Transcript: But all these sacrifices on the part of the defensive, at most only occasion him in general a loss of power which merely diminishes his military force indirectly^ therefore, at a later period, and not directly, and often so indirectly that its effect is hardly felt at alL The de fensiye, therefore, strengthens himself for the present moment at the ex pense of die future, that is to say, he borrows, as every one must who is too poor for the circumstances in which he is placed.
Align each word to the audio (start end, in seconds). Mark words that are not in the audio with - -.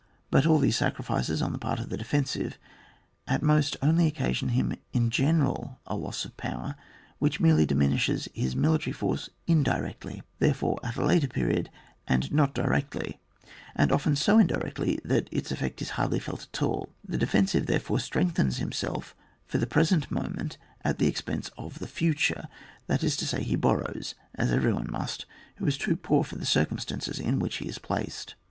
But 0.31 0.47
all 0.47 0.57
these 0.57 0.77
sacrifices 0.77 1.43
on 1.43 1.51
the 1.51 1.59
part 1.59 1.79
of 1.79 1.89
the 1.89 1.95
defensive, 1.97 2.57
at 3.27 3.43
most 3.43 3.77
only 3.83 4.07
occasion 4.07 4.49
him 4.49 4.73
in 4.93 5.11
general 5.11 5.79
a 5.85 5.95
loss 5.95 6.25
of 6.25 6.35
power 6.37 6.75
which 7.19 7.39
merely 7.39 7.67
diminishes 7.67 8.27
his 8.33 8.55
military 8.55 8.93
force 8.93 9.29
indirectly^ 9.47 10.23
therefore, 10.39 10.79
at 10.83 10.95
a 10.95 11.05
later 11.05 11.27
period, 11.27 11.69
and 12.07 12.31
not 12.31 12.55
directly, 12.55 13.19
and 13.75 13.91
often 13.91 14.15
so 14.15 14.39
indirectly 14.39 14.97
that 15.05 15.29
its 15.31 15.51
effect 15.51 15.83
is 15.83 15.91
hardly 15.91 16.17
felt 16.17 16.47
at 16.51 16.61
alL 16.63 16.89
The 17.07 17.19
de 17.19 17.27
fensiye, 17.27 17.63
therefore, 17.63 17.99
strengthens 17.99 18.57
himself 18.57 19.15
for 19.45 19.59
the 19.59 19.67
present 19.67 20.09
moment 20.09 20.57
at 20.83 20.97
the 20.97 21.07
ex 21.07 21.21
pense 21.21 21.49
of 21.59 21.77
die 21.77 21.85
future, 21.85 22.47
that 22.87 23.03
is 23.03 23.15
to 23.17 23.27
say, 23.27 23.43
he 23.43 23.55
borrows, 23.55 24.15
as 24.33 24.51
every 24.51 24.73
one 24.73 24.89
must 24.89 25.27
who 25.57 25.67
is 25.67 25.77
too 25.77 25.95
poor 25.95 26.23
for 26.23 26.37
the 26.37 26.45
circumstances 26.47 27.19
in 27.19 27.37
which 27.37 27.57
he 27.57 27.67
is 27.69 27.77
placed. 27.77 28.33